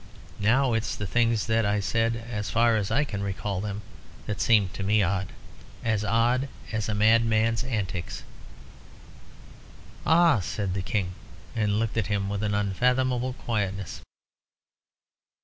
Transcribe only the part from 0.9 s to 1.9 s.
the things that I